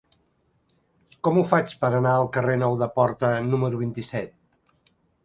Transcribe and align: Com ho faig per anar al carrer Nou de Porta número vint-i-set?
Com 1.27 1.35
ho 1.35 1.43
faig 1.51 1.75
per 1.83 1.91
anar 1.99 2.13
al 2.21 2.29
carrer 2.37 2.55
Nou 2.63 2.79
de 2.79 2.87
Porta 2.97 3.31
número 3.53 3.83
vint-i-set? 3.83 4.35